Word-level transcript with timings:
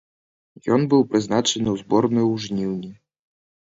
Ён 0.77 0.81
быў 0.93 1.05
прызначаны 1.13 1.47
ў 1.71 1.75
зборную 1.85 2.25
ў 2.33 2.35
жніўні. 2.49 2.91